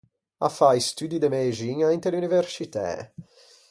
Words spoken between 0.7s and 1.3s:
i studdi de